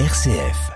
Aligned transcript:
RCF. 0.00 0.72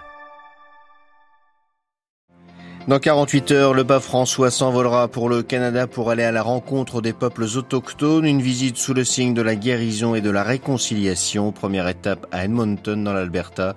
Dans 2.86 3.00
48 3.00 3.50
heures, 3.50 3.74
le 3.74 3.82
pape 3.82 4.04
François 4.04 4.52
s'envolera 4.52 5.08
pour 5.08 5.28
le 5.28 5.42
Canada 5.42 5.88
pour 5.88 6.10
aller 6.10 6.22
à 6.22 6.30
la 6.30 6.40
rencontre 6.40 7.02
des 7.02 7.12
peuples 7.12 7.46
autochtones. 7.56 8.26
Une 8.26 8.40
visite 8.40 8.76
sous 8.76 8.94
le 8.94 9.02
signe 9.02 9.34
de 9.34 9.42
la 9.42 9.56
guérison 9.56 10.14
et 10.14 10.20
de 10.20 10.30
la 10.30 10.44
réconciliation. 10.44 11.50
Première 11.50 11.88
étape 11.88 12.28
à 12.30 12.44
Edmonton 12.44 13.02
dans 13.02 13.12
l'Alberta. 13.12 13.74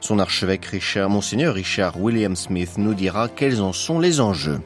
Son 0.00 0.20
archevêque 0.20 0.66
Richard, 0.66 1.10
Monseigneur 1.10 1.54
Richard 1.54 2.00
William 2.00 2.36
Smith 2.36 2.74
nous 2.78 2.94
dira 2.94 3.28
quels 3.28 3.62
en 3.62 3.72
sont 3.72 3.98
les 3.98 4.20
enjeux. 4.20 4.60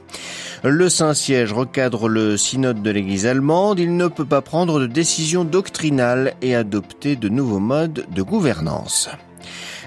Le 0.62 0.90
Saint-Siège 0.90 1.54
recadre 1.54 2.06
le 2.06 2.36
synode 2.36 2.82
de 2.82 2.90
l'Église 2.90 3.24
allemande. 3.24 3.78
Il 3.78 3.96
ne 3.96 4.08
peut 4.08 4.26
pas 4.26 4.42
prendre 4.42 4.78
de 4.78 4.86
décisions 4.86 5.44
doctrinales 5.44 6.34
et 6.42 6.54
adopter 6.54 7.16
de 7.16 7.30
nouveaux 7.30 7.60
modes 7.60 8.04
de 8.14 8.20
gouvernance. 8.20 9.08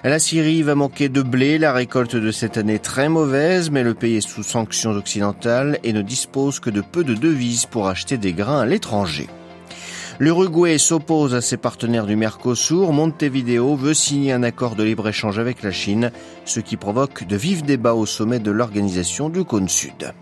La 0.04 0.20
Syrie 0.20 0.64
va 0.64 0.76
manquer 0.76 1.10
de 1.10 1.22
blé, 1.22 1.58
la 1.58 1.74
récolte 1.74 2.16
de 2.16 2.32
cette 2.32 2.58
année 2.58 2.80
très 2.80 3.10
mauvaise, 3.10 3.70
mais 3.70 3.84
le 3.84 3.94
pays 3.94 4.18
est 4.18 4.28
sous 4.28 4.44
sanctions 4.44 4.92
occidentales 4.92 5.80
et 5.84 5.94
ne 5.94 6.02
dispose 6.02 6.60
que 6.60 6.70
de 6.70 6.82
peu 6.82 7.04
de 7.04 7.14
devises 7.14 7.66
pour 7.66 7.88
acheter 7.88 8.18
des 8.18 8.34
grains 8.34 8.62
à 8.62 8.66
l'étranger. 8.66 9.28
L'Uruguay 10.20 10.78
s'oppose 10.78 11.34
à 11.34 11.42
ses 11.42 11.58
partenaires 11.58 12.06
du 12.06 12.16
Mercosur. 12.16 12.94
Montevideo 12.94 13.76
veut 13.76 13.96
signer 13.96 14.34
un 14.34 14.44
accord 14.44 14.76
de 14.76 14.84
libre-échange 14.84 15.40
avec 15.40 15.64
la 15.64 15.72
Chine, 15.72 16.12
ce 16.46 16.60
qui 16.60 16.78
provoque 16.78 17.26
de 17.26 17.36
vifs 17.36 17.64
débats 17.64 17.96
au 17.96 18.06
sommet 18.06 18.38
de 18.38 18.52
l'organisation 18.52 19.30
du 19.30 19.44
Cône 19.44 19.68
Sud. 19.68 20.14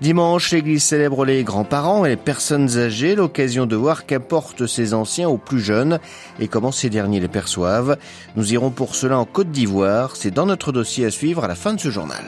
Dimanche, 0.00 0.52
l'Église 0.52 0.84
célèbre 0.84 1.24
les 1.24 1.42
grands-parents 1.42 2.04
et 2.04 2.10
les 2.10 2.16
personnes 2.16 2.78
âgées, 2.78 3.16
l'occasion 3.16 3.66
de 3.66 3.74
voir 3.74 4.06
qu'apportent 4.06 4.66
ces 4.66 4.94
anciens 4.94 5.28
aux 5.28 5.38
plus 5.38 5.60
jeunes 5.60 5.98
et 6.38 6.46
comment 6.46 6.70
ces 6.70 6.88
derniers 6.88 7.18
les 7.18 7.26
perçoivent. 7.26 7.98
Nous 8.36 8.52
irons 8.52 8.70
pour 8.70 8.94
cela 8.94 9.18
en 9.18 9.24
Côte 9.24 9.50
d'Ivoire. 9.50 10.14
C'est 10.14 10.30
dans 10.30 10.46
notre 10.46 10.70
dossier 10.70 11.04
à 11.06 11.10
suivre 11.10 11.44
à 11.44 11.48
la 11.48 11.56
fin 11.56 11.74
de 11.74 11.80
ce 11.80 11.90
journal. 11.90 12.24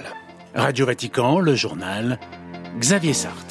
Radio 0.53 0.85
Vatican, 0.85 1.39
le 1.39 1.55
journal, 1.55 2.19
Xavier 2.81 3.13
Sartre. 3.13 3.50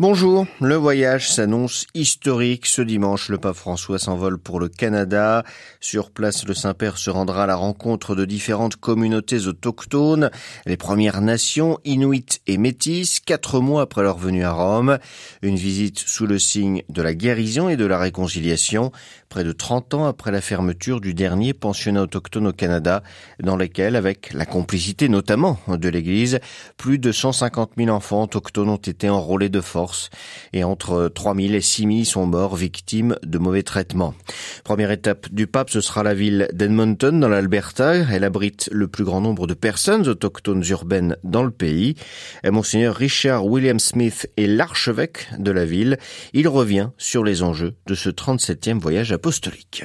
Bonjour, 0.00 0.46
le 0.62 0.76
voyage 0.76 1.30
s'annonce 1.30 1.86
historique. 1.92 2.64
Ce 2.64 2.80
dimanche, 2.80 3.28
le 3.28 3.36
pape 3.36 3.54
François 3.54 3.98
s'envole 3.98 4.38
pour 4.38 4.58
le 4.58 4.70
Canada. 4.70 5.44
Sur 5.78 6.10
place, 6.10 6.46
le 6.46 6.54
Saint-Père 6.54 6.96
se 6.96 7.10
rendra 7.10 7.44
à 7.44 7.46
la 7.46 7.54
rencontre 7.54 8.14
de 8.14 8.24
différentes 8.24 8.76
communautés 8.76 9.46
autochtones, 9.46 10.30
les 10.64 10.78
Premières 10.78 11.20
Nations, 11.20 11.78
Inuits 11.84 12.40
et 12.46 12.56
Métis, 12.56 13.20
quatre 13.20 13.60
mois 13.60 13.82
après 13.82 14.02
leur 14.02 14.16
venue 14.16 14.42
à 14.42 14.52
Rome. 14.52 14.98
Une 15.42 15.56
visite 15.56 15.98
sous 15.98 16.26
le 16.26 16.38
signe 16.38 16.82
de 16.88 17.02
la 17.02 17.12
guérison 17.12 17.68
et 17.68 17.76
de 17.76 17.84
la 17.84 17.98
réconciliation, 17.98 18.92
près 19.28 19.44
de 19.44 19.52
30 19.52 19.92
ans 19.92 20.06
après 20.06 20.30
la 20.30 20.40
fermeture 20.40 21.02
du 21.02 21.12
dernier 21.12 21.52
pensionnat 21.52 22.00
autochtone 22.00 22.46
au 22.46 22.52
Canada, 22.54 23.02
dans 23.38 23.56
lequel, 23.56 23.96
avec 23.96 24.32
la 24.32 24.46
complicité 24.46 25.10
notamment 25.10 25.58
de 25.68 25.90
l'Église, 25.90 26.40
plus 26.78 26.98
de 26.98 27.12
150 27.12 27.72
000 27.76 27.90
enfants 27.90 28.22
autochtones 28.22 28.70
ont 28.70 28.76
été 28.76 29.10
enrôlés 29.10 29.50
de 29.50 29.60
force 29.60 29.89
et 30.52 30.64
entre 30.64 31.08
3000 31.08 31.54
et 31.54 31.60
6000 31.60 32.06
sont 32.06 32.26
morts 32.26 32.56
victimes 32.56 33.16
de 33.22 33.38
mauvais 33.38 33.62
traitements. 33.62 34.14
Première 34.64 34.90
étape 34.90 35.28
du 35.30 35.46
pape, 35.46 35.70
ce 35.70 35.80
sera 35.80 36.02
la 36.02 36.14
ville 36.14 36.48
d'Edmonton 36.52 37.18
dans 37.18 37.28
l'Alberta. 37.28 37.94
Elle 38.12 38.24
abrite 38.24 38.68
le 38.72 38.88
plus 38.88 39.04
grand 39.04 39.20
nombre 39.20 39.46
de 39.46 39.54
personnes 39.54 40.08
autochtones 40.08 40.64
urbaines 40.68 41.16
dans 41.24 41.42
le 41.42 41.50
pays. 41.50 41.94
Monseigneur 42.44 42.94
Richard 42.94 43.46
William 43.46 43.78
Smith 43.78 44.30
est 44.36 44.46
l'archevêque 44.46 45.28
de 45.38 45.50
la 45.50 45.64
ville. 45.64 45.98
Il 46.32 46.48
revient 46.48 46.90
sur 46.98 47.24
les 47.24 47.42
enjeux 47.42 47.74
de 47.86 47.94
ce 47.94 48.10
37e 48.10 48.78
voyage 48.78 49.12
apostolique. 49.12 49.84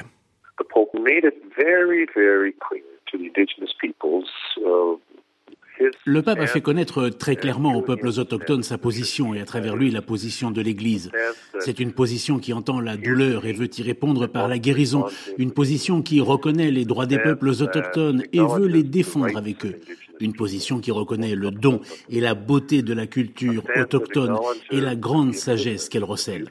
Le 6.04 6.22
pape 6.22 6.38
a 6.38 6.46
fait 6.46 6.60
connaître 6.60 7.08
très 7.08 7.36
clairement 7.36 7.74
aux 7.74 7.82
peuples 7.82 8.08
autochtones 8.08 8.62
sa 8.62 8.78
position 8.78 9.34
et 9.34 9.40
à 9.40 9.44
travers 9.44 9.76
lui 9.76 9.90
la 9.90 10.02
position 10.02 10.50
de 10.50 10.60
l'Église. 10.60 11.10
C'est 11.58 11.80
une 11.80 11.92
position 11.92 12.38
qui 12.38 12.52
entend 12.52 12.80
la 12.80 12.96
douleur 12.96 13.46
et 13.46 13.52
veut 13.52 13.68
y 13.76 13.82
répondre 13.82 14.26
par 14.26 14.48
la 14.48 14.58
guérison, 14.58 15.04
une 15.38 15.52
position 15.52 16.02
qui 16.02 16.20
reconnaît 16.20 16.70
les 16.70 16.84
droits 16.84 17.06
des 17.06 17.18
peuples 17.18 17.48
autochtones 17.48 18.22
et 18.32 18.40
veut 18.40 18.68
les 18.68 18.82
défendre 18.82 19.36
avec 19.36 19.66
eux, 19.66 19.76
une 20.20 20.32
position 20.32 20.80
qui 20.80 20.90
reconnaît 20.90 21.34
le 21.34 21.50
don 21.50 21.80
et 22.08 22.20
la 22.20 22.34
beauté 22.34 22.82
de 22.82 22.94
la 22.94 23.06
culture 23.06 23.64
autochtone 23.76 24.36
et 24.70 24.80
la 24.80 24.96
grande 24.96 25.34
sagesse 25.34 25.88
qu'elle 25.88 26.04
recèle. 26.04 26.46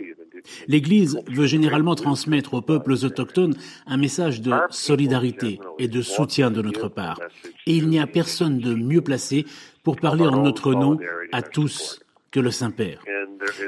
L'Église 0.68 1.20
veut 1.28 1.46
généralement 1.46 1.96
transmettre 1.96 2.54
aux 2.54 2.62
peuples 2.62 2.94
autochtones 2.94 3.56
un 3.88 3.98
message 3.98 4.42
de 4.42 4.54
solidarité 4.70 5.60
et 5.80 5.88
de 5.88 6.02
soutien 6.02 6.52
de 6.52 6.62
notre 6.62 6.88
part. 6.88 7.20
Et 7.66 7.76
il 7.76 7.90
n'y 7.90 8.00
a 8.00 8.08
personne 8.08 8.60
de 8.60 8.74
mieux 8.74 9.02
placé 9.02 9.46
pour 9.84 9.98
parler 9.98 10.26
en 10.26 10.44
notre 10.44 10.74
nom 10.74 10.98
à 11.32 11.42
tous 11.42 12.00
que 12.36 12.42
le 12.42 12.52
Saint-Père. 12.52 13.00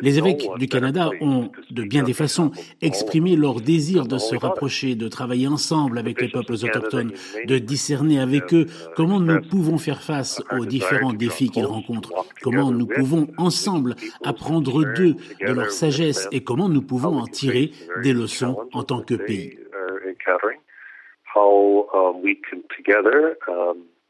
Les 0.02 0.18
évêques 0.18 0.46
du 0.58 0.68
Canada 0.68 1.10
ont, 1.22 1.52
de 1.72 1.84
bien 1.84 2.04
des 2.04 2.12
façons, 2.12 2.52
exprimé 2.82 3.38
leur 3.38 3.62
désir 3.62 4.08
de 4.08 4.18
se 4.18 4.36
rapprocher, 4.36 4.96
de 4.96 5.08
travailler 5.08 5.48
ensemble 5.48 5.98
avec 5.98 6.20
les 6.20 6.28
peuples 6.28 6.52
autochtones, 6.52 7.14
de 7.46 7.58
discerner 7.60 8.20
avec 8.20 8.54
eux 8.54 8.66
comment 8.98 9.22
nous 9.22 9.40
pouvons 9.40 9.78
faire 9.78 10.02
face 10.02 10.44
aux 10.52 10.66
différents 10.66 11.14
défis 11.14 11.50
qu'ils 11.50 11.66
rencontrent, 11.66 12.26
comment 12.44 12.70
nous 12.72 12.88
pouvons 12.88 13.28
ensemble 13.38 13.96
apprendre 14.26 14.84
d'eux, 14.84 15.16
de 15.40 15.54
leur 15.54 15.72
sagesse 15.72 16.28
et 16.34 16.44
comment 16.44 16.68
nous 16.68 16.82
pouvons 16.82 17.18
en 17.20 17.26
tirer 17.26 17.72
des 18.04 18.12
leçons 18.12 18.68
en 18.74 18.84
tant 18.84 19.02
que 19.02 19.16
pays. 19.16 19.58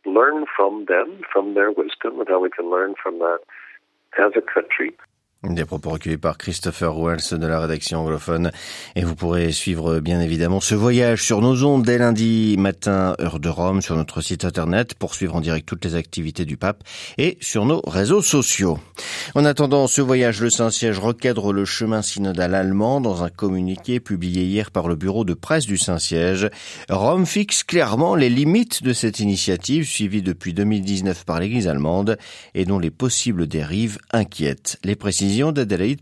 learn 0.07 0.45
from 0.55 0.85
them, 0.87 1.19
from 1.31 1.53
their 1.53 1.69
wisdom, 1.69 2.21
and 2.21 2.29
how 2.29 2.39
we 2.39 2.49
can 2.49 2.71
learn 2.71 2.95
from 3.03 3.19
that 3.19 3.39
as 4.17 4.31
a 4.35 4.41
country. 4.41 4.95
Des 5.43 5.65
propos 5.65 5.91
recueillis 5.91 6.17
par 6.17 6.39
Christopher 6.39 6.97
Wells 6.97 7.37
de 7.37 7.45
la 7.45 7.59
rédaction 7.59 7.99
anglophone. 7.99 8.51
Et 8.95 9.03
vous 9.03 9.13
pourrez 9.13 9.51
suivre 9.51 9.99
bien 9.99 10.19
évidemment 10.19 10.59
ce 10.59 10.73
voyage 10.73 11.23
sur 11.23 11.41
nos 11.41 11.63
ondes 11.63 11.85
dès 11.85 11.99
lundi 11.99 12.55
matin, 12.57 13.15
heure 13.21 13.39
de 13.39 13.47
Rome, 13.47 13.83
sur 13.83 13.95
notre 13.95 14.21
site 14.21 14.45
internet 14.45 14.95
pour 14.95 15.13
suivre 15.13 15.35
en 15.35 15.41
direct 15.41 15.67
toutes 15.67 15.85
les 15.85 15.93
activités 15.93 16.43
du 16.43 16.57
pape 16.57 16.83
et 17.19 17.37
sur 17.39 17.65
nos 17.65 17.81
réseaux 17.85 18.23
sociaux. 18.23 18.79
En 19.35 19.45
attendant 19.45 19.85
ce 19.85 20.01
voyage, 20.01 20.41
le 20.41 20.49
Saint-Siège 20.49 20.97
recadre 20.97 21.53
le 21.53 21.65
chemin 21.65 22.01
synodal 22.01 22.55
allemand 22.55 22.99
dans 22.99 23.23
un 23.23 23.29
communiqué 23.29 23.99
publié 23.99 24.43
hier 24.43 24.71
par 24.71 24.87
le 24.87 24.95
bureau 24.95 25.23
de 25.23 25.35
presse 25.35 25.67
du 25.67 25.77
Saint-Siège. 25.77 26.49
Rome 26.89 27.27
fixe 27.27 27.63
clairement 27.63 28.15
les 28.15 28.31
limites 28.31 28.81
de 28.81 28.91
cette 28.91 29.19
initiative 29.19 29.85
suivie 29.85 30.23
depuis 30.23 30.55
2019 30.55 31.25
par 31.25 31.39
l'Église 31.39 31.67
allemande 31.67 32.17
et 32.55 32.65
dont 32.65 32.79
les 32.79 32.91
possibles 32.91 33.45
dérives 33.45 33.99
inquiètent. 34.11 34.79
Les 34.83 34.95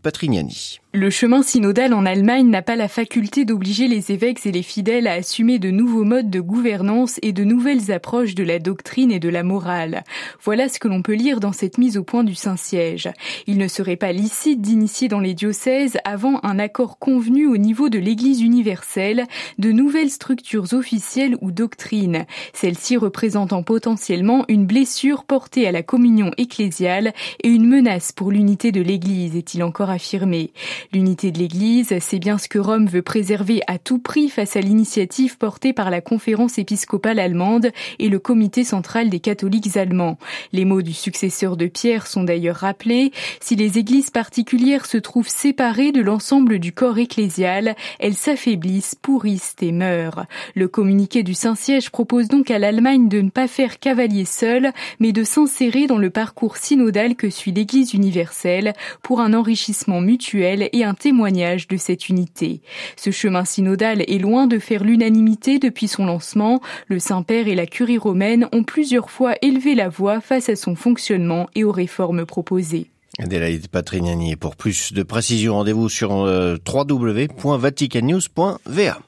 Patrignani. 0.01 0.79
Le 0.96 1.09
chemin 1.09 1.44
synodal 1.44 1.94
en 1.94 2.06
Allemagne 2.06 2.50
n'a 2.50 2.62
pas 2.62 2.78
la 2.78 2.88
faculté 2.88 3.44
d'obliger 3.44 3.90
les 3.90 4.13
évêques 4.13 4.46
et 4.46 4.51
les 4.53 4.63
fidèles 4.63 5.07
à 5.07 5.13
assumer 5.16 5.59
de 5.59 5.69
nouveaux 5.69 6.06
modes 6.06 6.29
de 6.29 6.40
gouvernance 6.40 7.19
et 7.22 7.34
de 7.34 7.44
nouvelles 7.44 7.91
approches 7.91 8.34
de 8.34 8.46
la 8.46 8.59
doctrine 8.59 9.12
et 9.12 9.19
de 9.19 9.28
la 9.28 9.44
morale. 9.44 10.06
Voilà 10.41 10.69
ce 10.69 10.79
que 10.79 10.88
l'on 10.88 11.01
peut 11.01 11.16
lire 11.16 11.41
dans 11.41 11.51
cette 11.51 11.78
mise 11.78 11.97
au 11.97 12.03
point 12.03 12.23
du 12.23 12.34
Saint-Siège. 12.34 13.09
Il 13.46 13.57
ne 13.57 13.68
serait 13.68 13.97
pas 13.97 14.13
licite 14.13 14.62
d'initier 14.62 15.09
dans 15.09 15.19
les 15.19 15.34
diocèses, 15.34 15.97
avant 16.06 16.40
un 16.44 16.59
accord 16.59 16.97
convenu 16.97 17.46
au 17.46 17.57
niveau 17.57 17.90
de 17.90 18.00
l'Église 18.00 18.41
universelle, 18.41 19.25
de 19.59 19.73
nouvelles 19.73 20.12
structures 20.12 20.72
officielles 20.72 21.35
ou 21.41 21.52
doctrines, 21.52 22.25
celles-ci 22.53 22.96
représentant 22.96 23.63
potentiellement 23.63 24.46
une 24.47 24.66
blessure 24.66 25.25
portée 25.25 25.67
à 25.67 25.73
la 25.73 25.84
communion 25.84 26.31
ecclésiale 26.38 27.13
et 27.44 27.50
une 27.50 27.67
menace 27.67 28.13
pour 28.13 28.31
l'unité 28.31 28.72
de 28.72 28.81
l'Église, 28.81 29.14
est-il 29.23 29.63
encore 29.63 29.89
affirmé. 29.89 30.51
L'unité 30.93 31.31
de 31.31 31.39
l'Église, 31.39 31.93
c'est 31.99 32.19
bien 32.19 32.37
ce 32.37 32.47
que 32.47 32.59
Rome 32.59 32.87
veut 32.87 33.01
préserver 33.01 33.61
à 33.67 33.77
tout 33.77 33.99
prix 33.99 34.29
face 34.29 34.55
à 34.55 34.61
l'initiative 34.61 35.37
portée 35.37 35.73
par 35.73 35.90
la 35.90 36.01
conférence 36.01 36.57
épiscopale 36.57 37.19
allemande 37.19 37.72
et 37.99 38.09
le 38.09 38.19
comité 38.19 38.63
central 38.63 39.09
des 39.09 39.19
catholiques 39.19 39.78
allemands. 39.78 40.17
Les 40.51 40.66
mots 40.66 40.81
du 40.81 40.93
successeur 40.93 41.57
de 41.57 41.67
Pierre 41.67 42.07
sont 42.07 42.23
d'ailleurs 42.23 42.57
rappelés. 42.57 43.11
Si 43.40 43.55
les 43.55 43.78
églises 43.78 44.09
particulières 44.09 44.85
se 44.85 44.97
trouvent 44.97 45.29
séparées 45.29 45.91
de 45.91 46.01
l'ensemble 46.01 46.59
du 46.59 46.72
corps 46.72 46.97
ecclésial, 46.97 47.75
elles 47.99 48.16
s'affaiblissent, 48.16 48.95
pourrissent 48.95 49.55
et 49.61 49.72
meurent. 49.72 50.25
Le 50.55 50.67
communiqué 50.67 51.23
du 51.23 51.34
Saint-Siège 51.34 51.90
propose 51.90 52.28
donc 52.28 52.51
à 52.51 52.59
l'Allemagne 52.59 53.09
de 53.09 53.22
ne 53.22 53.29
pas 53.29 53.47
faire 53.47 53.79
cavalier 53.79 54.25
seul, 54.25 54.72
mais 54.99 55.11
de 55.11 55.23
s'insérer 55.23 55.87
dans 55.87 55.97
le 55.97 56.09
parcours 56.09 56.57
synodal 56.57 57.16
que 57.16 57.29
suit 57.29 57.51
l'Église 57.51 57.93
universelle 57.93 58.73
pour 59.05 59.22
un 59.22 59.34
enrichissement 59.35 60.02
mutuel 60.02 60.67
et 60.73 60.84
un 60.84 60.96
témoignage 60.96 61.67
de 61.67 61.78
cette 61.78 62.09
unité. 62.09 62.61
Ce 62.97 63.11
chemin 63.11 63.46
synodal 63.46 64.02
est 64.02 64.17
loin 64.17 64.47
de 64.47 64.57
faire 64.57 64.84
l'unanimité 64.84 65.59
depuis 65.59 65.87
son 65.87 66.07
lancement. 66.07 66.59
Le 66.87 66.97
Saint-Père 66.97 67.47
et 67.47 67.53
la 67.53 67.67
curie 67.67 67.99
romaine 67.99 68.49
ont 68.52 68.63
plusieurs 68.63 69.11
fois 69.11 69.35
élevé 69.43 69.75
la 69.75 69.90
voix 69.90 70.22
face 70.22 70.49
à 70.49 70.55
son 70.55 70.75
fonctionnement 70.75 71.47
et 71.53 71.63
aux 71.63 71.72
réformes 71.72 72.25
proposées. 72.25 72.87
Adélaïde 73.19 73.67
Patrignani. 73.67 74.37
Pour 74.37 74.55
plus 74.55 74.91
de 74.91 75.03
précisions, 75.03 75.53
rendez-vous 75.53 75.87
sur 75.87 76.23
euh, 76.23 76.57
www.vaticannews.va. 76.67 78.99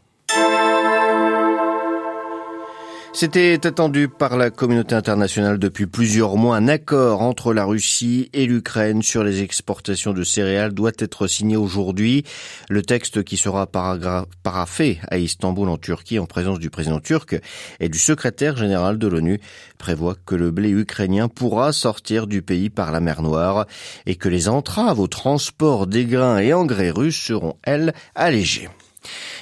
C'était 3.14 3.66
attendu 3.66 4.10
par 4.10 4.38
la 4.38 4.52
communauté 4.52 4.94
internationale 4.94 5.58
depuis 5.58 5.88
plusieurs 5.88 6.36
mois. 6.36 6.56
Un 6.56 6.68
accord 6.68 7.22
entre 7.22 7.52
la 7.52 7.66
Russie 7.66 8.30
et 8.34 8.46
l'Ukraine 8.46 9.02
sur 9.02 9.24
les 9.24 9.42
exportations 9.42 10.14
de 10.14 10.24
céréales 10.24 10.74
doit 10.74 10.92
être 11.00 11.26
signé 11.26 11.58
aujourd'hui. 11.58 12.24
Le 12.70 12.84
texte 12.84 13.24
qui 13.24 13.38
sera 13.38 13.66
paraphé 13.66 15.00
à 15.10 15.18
Istanbul 15.18 15.70
en 15.70 15.78
Turquie 15.78 16.20
en 16.20 16.28
présence 16.28 16.60
du 16.60 16.70
président 16.70 17.00
turc 17.00 17.40
et 17.80 17.90
du 17.90 17.98
secrétaire 17.98 18.56
général 18.56 19.00
de 19.00 19.08
l'ONU 19.08 19.40
prévoit 19.80 20.16
que 20.26 20.36
le 20.36 20.52
blé 20.52 20.70
ukrainien 20.70 21.28
pourra 21.28 21.74
sortir 21.74 22.28
du 22.28 22.44
pays 22.44 22.70
par 22.70 22.92
la 22.92 23.00
mer 23.00 23.24
Noire 23.24 23.66
et 24.06 24.16
que 24.16 24.30
les 24.30 24.48
entraves 24.48 25.00
au 25.00 25.08
transport 25.08 25.88
des 25.88 26.06
grains 26.06 26.38
et 26.38 26.54
engrais 26.54 26.92
russes 26.92 27.20
seront, 27.20 27.56
elles, 27.64 27.94
allégées. 28.14 28.70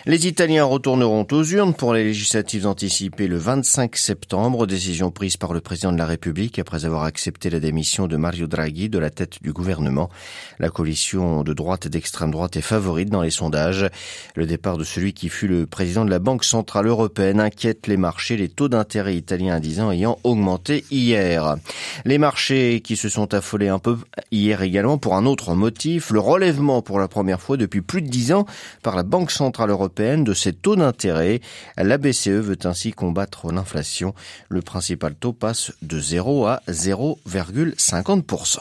Les 0.07 0.27
Italiens 0.27 0.65
retourneront 0.65 1.25
aux 1.31 1.43
urnes 1.43 1.73
pour 1.73 1.95
les 1.95 2.03
législatives 2.03 2.67
anticipées 2.67 3.27
le 3.27 3.37
25 3.37 3.95
septembre, 3.95 4.67
décision 4.67 5.09
prise 5.09 5.35
par 5.35 5.51
le 5.51 5.61
président 5.61 5.91
de 5.91 5.97
la 5.97 6.05
République 6.05 6.59
après 6.59 6.85
avoir 6.85 7.05
accepté 7.05 7.49
la 7.49 7.59
démission 7.59 8.05
de 8.05 8.15
Mario 8.15 8.45
Draghi 8.45 8.87
de 8.87 8.99
la 8.99 9.09
tête 9.09 9.41
du 9.41 9.51
gouvernement. 9.51 10.11
La 10.59 10.69
coalition 10.69 11.41
de 11.41 11.53
droite 11.53 11.87
et 11.87 11.89
d'extrême 11.89 12.29
droite 12.29 12.55
est 12.55 12.61
favorite 12.61 13.09
dans 13.09 13.23
les 13.23 13.31
sondages. 13.31 13.89
Le 14.35 14.45
départ 14.45 14.77
de 14.77 14.83
celui 14.83 15.13
qui 15.13 15.27
fut 15.27 15.47
le 15.47 15.65
président 15.65 16.05
de 16.05 16.11
la 16.11 16.19
Banque 16.19 16.43
centrale 16.43 16.85
européenne 16.85 17.39
inquiète 17.39 17.87
les 17.87 17.97
marchés, 17.97 18.37
les 18.37 18.49
taux 18.49 18.69
d'intérêt 18.69 19.15
italiens 19.15 19.55
à 19.55 19.59
10 19.59 19.79
ans 19.79 19.91
ayant 19.91 20.19
augmenté 20.23 20.85
hier. 20.91 21.55
Les 22.05 22.19
marchés 22.19 22.81
qui 22.81 22.95
se 22.95 23.09
sont 23.09 23.33
affolés 23.33 23.69
un 23.69 23.79
peu 23.79 23.97
hier 24.31 24.61
également 24.61 24.99
pour 24.99 25.15
un 25.15 25.25
autre 25.25 25.55
motif, 25.55 26.11
le 26.11 26.19
relèvement 26.19 26.83
pour 26.83 26.99
la 26.99 27.07
première 27.07 27.41
fois 27.41 27.57
depuis 27.57 27.81
plus 27.81 28.03
de 28.03 28.07
10 28.07 28.33
ans 28.33 28.45
par 28.83 28.95
la 28.95 29.01
Banque 29.01 29.31
centrale 29.31 29.71
européenne 29.71 29.94
de 29.95 30.33
ses 30.33 30.53
taux 30.53 30.75
d'intérêt. 30.75 31.39
La 31.77 31.97
BCE 31.97 32.27
veut 32.27 32.57
ainsi 32.65 32.91
combattre 32.91 33.51
l'inflation. 33.51 34.13
Le 34.49 34.61
principal 34.61 35.15
taux 35.15 35.33
passe 35.33 35.71
de 35.81 35.99
0 35.99 36.45
à 36.47 36.61
0,50%. 36.67 38.59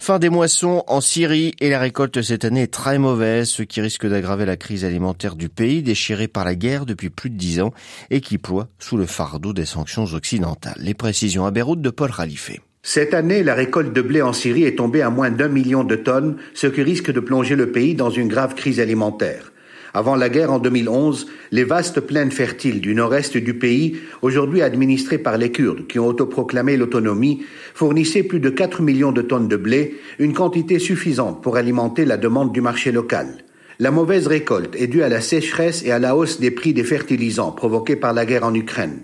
Fin 0.00 0.18
des 0.18 0.30
moissons 0.30 0.82
en 0.88 1.00
Syrie 1.00 1.54
et 1.60 1.70
la 1.70 1.78
récolte 1.78 2.22
cette 2.22 2.44
année 2.44 2.62
est 2.62 2.72
très 2.72 2.98
mauvaise, 2.98 3.48
ce 3.48 3.62
qui 3.62 3.80
risque 3.80 4.06
d'aggraver 4.06 4.46
la 4.46 4.56
crise 4.56 4.84
alimentaire 4.84 5.36
du 5.36 5.48
pays 5.48 5.82
déchiré 5.82 6.26
par 6.26 6.44
la 6.44 6.56
guerre 6.56 6.86
depuis 6.86 7.10
plus 7.10 7.30
de 7.30 7.36
dix 7.36 7.60
ans 7.60 7.72
et 8.10 8.20
qui 8.20 8.38
ploie 8.38 8.66
sous 8.80 8.96
le 8.96 9.06
fardeau 9.06 9.52
des 9.52 9.66
sanctions 9.66 10.06
occidentales. 10.06 10.74
Les 10.78 10.94
précisions 10.94 11.46
à 11.46 11.52
Beyrouth 11.52 11.80
de 11.80 11.90
Paul 11.90 12.10
Khalife. 12.10 12.50
Cette 12.82 13.14
année, 13.14 13.44
la 13.44 13.54
récolte 13.54 13.92
de 13.92 14.02
blé 14.02 14.22
en 14.22 14.32
Syrie 14.32 14.64
est 14.64 14.78
tombée 14.78 15.02
à 15.02 15.10
moins 15.10 15.30
d'un 15.30 15.46
million 15.46 15.84
de 15.84 15.94
tonnes, 15.94 16.36
ce 16.52 16.66
qui 16.66 16.82
risque 16.82 17.12
de 17.12 17.20
plonger 17.20 17.54
le 17.54 17.70
pays 17.70 17.94
dans 17.94 18.10
une 18.10 18.26
grave 18.26 18.56
crise 18.56 18.80
alimentaire. 18.80 19.51
Avant 19.94 20.16
la 20.16 20.30
guerre 20.30 20.50
en 20.50 20.58
2011, 20.58 21.26
les 21.50 21.64
vastes 21.64 22.00
plaines 22.00 22.30
fertiles 22.30 22.80
du 22.80 22.94
nord-est 22.94 23.36
du 23.36 23.52
pays, 23.52 23.98
aujourd'hui 24.22 24.62
administrées 24.62 25.18
par 25.18 25.36
les 25.36 25.52
Kurdes 25.52 25.86
qui 25.86 25.98
ont 25.98 26.06
autoproclamé 26.06 26.78
l'autonomie, 26.78 27.42
fournissaient 27.74 28.22
plus 28.22 28.40
de 28.40 28.48
4 28.48 28.80
millions 28.80 29.12
de 29.12 29.20
tonnes 29.20 29.48
de 29.48 29.56
blé, 29.56 29.98
une 30.18 30.32
quantité 30.32 30.78
suffisante 30.78 31.42
pour 31.42 31.58
alimenter 31.58 32.06
la 32.06 32.16
demande 32.16 32.52
du 32.52 32.62
marché 32.62 32.90
local. 32.90 33.44
La 33.78 33.90
mauvaise 33.90 34.28
récolte 34.28 34.76
est 34.76 34.86
due 34.86 35.02
à 35.02 35.10
la 35.10 35.20
sécheresse 35.20 35.82
et 35.84 35.90
à 35.90 35.98
la 35.98 36.16
hausse 36.16 36.40
des 36.40 36.50
prix 36.50 36.72
des 36.72 36.84
fertilisants 36.84 37.52
provoqués 37.52 37.96
par 37.96 38.14
la 38.14 38.24
guerre 38.24 38.44
en 38.44 38.54
Ukraine, 38.54 39.00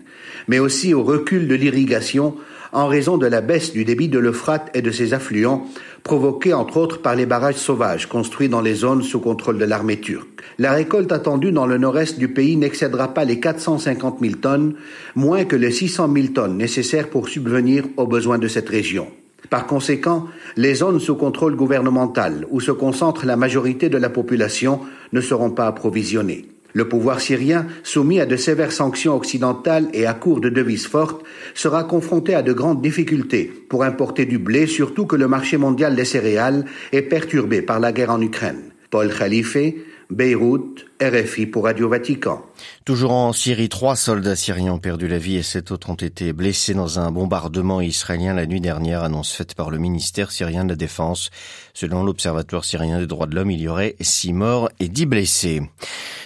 mais 0.46 0.58
aussi 0.58 0.94
au 0.94 1.02
recul 1.02 1.48
de 1.48 1.54
l'irrigation 1.54 2.34
en 2.72 2.86
raison 2.86 3.16
de 3.16 3.26
la 3.26 3.40
baisse 3.40 3.72
du 3.72 3.84
débit 3.84 4.08
de 4.08 4.18
l'Euphrate 4.18 4.70
et 4.74 4.82
de 4.82 4.90
ses 4.90 5.14
affluents, 5.14 5.66
provoquée 6.02 6.54
entre 6.54 6.76
autres 6.76 7.02
par 7.02 7.14
les 7.14 7.26
barrages 7.26 7.56
sauvages 7.56 8.06
construits 8.06 8.48
dans 8.48 8.60
les 8.60 8.74
zones 8.74 9.02
sous 9.02 9.20
contrôle 9.20 9.58
de 9.58 9.64
l'armée 9.64 10.00
turque. 10.00 10.42
La 10.58 10.72
récolte 10.72 11.12
attendue 11.12 11.52
dans 11.52 11.66
le 11.66 11.78
nord-est 11.78 12.18
du 12.18 12.28
pays 12.28 12.56
n'excédera 12.56 13.14
pas 13.14 13.24
les 13.24 13.40
450 13.40 14.18
000 14.20 14.34
tonnes, 14.36 14.74
moins 15.14 15.44
que 15.44 15.56
les 15.56 15.70
600 15.70 16.12
000 16.12 16.26
tonnes 16.28 16.56
nécessaires 16.56 17.10
pour 17.10 17.28
subvenir 17.28 17.84
aux 17.96 18.06
besoins 18.06 18.38
de 18.38 18.48
cette 18.48 18.68
région. 18.68 19.08
Par 19.50 19.66
conséquent, 19.66 20.26
les 20.56 20.74
zones 20.74 21.00
sous 21.00 21.14
contrôle 21.14 21.56
gouvernemental 21.56 22.46
où 22.50 22.60
se 22.60 22.72
concentre 22.72 23.24
la 23.24 23.36
majorité 23.36 23.88
de 23.88 23.96
la 23.96 24.10
population 24.10 24.80
ne 25.12 25.20
seront 25.20 25.50
pas 25.50 25.66
approvisionnées. 25.66 26.46
Le 26.74 26.88
pouvoir 26.88 27.20
syrien, 27.20 27.66
soumis 27.82 28.20
à 28.20 28.26
de 28.26 28.36
sévères 28.36 28.72
sanctions 28.72 29.16
occidentales 29.16 29.88
et 29.92 30.06
à 30.06 30.14
court 30.14 30.40
de 30.40 30.48
devises 30.48 30.86
fortes, 30.86 31.24
sera 31.54 31.84
confronté 31.84 32.34
à 32.34 32.42
de 32.42 32.52
grandes 32.52 32.82
difficultés 32.82 33.50
pour 33.68 33.84
importer 33.84 34.26
du 34.26 34.38
blé, 34.38 34.66
surtout 34.66 35.06
que 35.06 35.16
le 35.16 35.28
marché 35.28 35.56
mondial 35.56 35.96
des 35.96 36.04
céréales 36.04 36.64
est 36.92 37.02
perturbé 37.02 37.62
par 37.62 37.80
la 37.80 37.92
guerre 37.92 38.10
en 38.10 38.20
Ukraine. 38.20 38.70
Paul 38.90 39.12
Khalife, 39.12 39.56
Beyrouth, 40.10 40.87
RFI 41.00 41.46
pour 41.46 41.64
Radio 41.64 41.88
Vatican. 41.88 42.42
Toujours 42.84 43.12
en 43.12 43.32
Syrie, 43.32 43.68
trois 43.68 43.94
soldats 43.94 44.34
syriens 44.34 44.72
ont 44.72 44.78
perdu 44.78 45.06
la 45.06 45.18
vie 45.18 45.36
et 45.36 45.42
sept 45.44 45.70
autres 45.70 45.90
ont 45.90 45.94
été 45.94 46.32
blessés 46.32 46.74
dans 46.74 46.98
un 46.98 47.12
bombardement 47.12 47.80
israélien 47.80 48.34
la 48.34 48.46
nuit 48.46 48.60
dernière, 48.60 49.04
annonce 49.04 49.32
faite 49.32 49.54
par 49.54 49.70
le 49.70 49.78
ministère 49.78 50.32
syrien 50.32 50.64
de 50.64 50.70
la 50.70 50.76
Défense. 50.76 51.30
Selon 51.72 52.02
l'Observatoire 52.02 52.64
syrien 52.64 52.98
des 52.98 53.06
droits 53.06 53.26
de 53.26 53.36
l'homme, 53.36 53.52
il 53.52 53.60
y 53.60 53.68
aurait 53.68 53.94
six 54.00 54.32
morts 54.32 54.70
et 54.80 54.88
dix 54.88 55.06
blessés. 55.06 55.62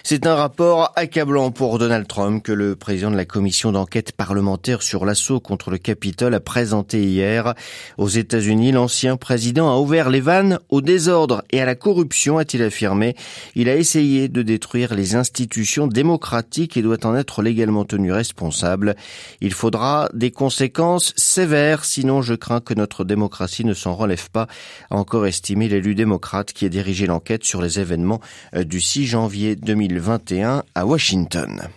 C'est 0.04 0.26
un 0.26 0.34
rapport 0.34 0.92
accablant 0.96 1.52
pour 1.52 1.78
Donald 1.78 2.08
Trump 2.08 2.42
que 2.42 2.50
le 2.50 2.74
président 2.74 3.10
de 3.10 3.16
la 3.16 3.24
commission 3.24 3.70
d'enquête 3.70 4.12
parlementaire 4.12 4.82
sur 4.82 5.04
l'assaut 5.04 5.38
contre 5.38 5.70
le 5.70 5.78
Capitole 5.78 6.34
a 6.34 6.40
présenté 6.40 7.04
hier. 7.04 7.54
Aux 7.98 8.08
États-Unis, 8.08 8.72
l'ancien 8.72 9.16
président 9.16 9.70
a 9.70 9.78
ouvert 9.78 10.10
les 10.10 10.20
vannes 10.20 10.58
au 10.70 10.80
désordre 10.80 11.44
et 11.52 11.60
à 11.60 11.66
la 11.66 11.76
corruption, 11.76 12.38
a-t-il 12.38 12.64
affirmé. 12.64 13.14
Il 13.54 13.69
a 13.69 13.76
essayé 13.76 14.28
de 14.28 14.42
détruire 14.42 14.61
les 14.74 15.14
institutions 15.14 15.86
démocratiques 15.86 16.76
et 16.76 16.82
doit 16.82 17.04
en 17.04 17.14
être 17.14 17.42
légalement 17.42 17.84
tenu 17.84 18.12
responsable. 18.12 18.94
Il 19.40 19.52
faudra 19.52 20.08
des 20.14 20.30
conséquences 20.30 21.12
sévères, 21.16 21.84
sinon 21.84 22.22
je 22.22 22.34
crains 22.34 22.60
que 22.60 22.74
notre 22.74 23.04
démocratie 23.04 23.64
ne 23.64 23.74
s'en 23.74 23.94
relève 23.94 24.30
pas, 24.30 24.46
a 24.90 24.96
encore 24.96 25.26
estimé 25.26 25.68
l'élu 25.68 25.94
démocrate 25.94 26.52
qui 26.52 26.64
a 26.64 26.68
dirigé 26.68 27.06
l'enquête 27.06 27.44
sur 27.44 27.60
les 27.60 27.80
événements 27.80 28.20
euh, 28.54 28.64
du 28.64 28.80
6 28.80 29.06
janvier 29.06 29.56
2021 29.56 30.62
à 30.74 30.86
Washington. 30.86 31.68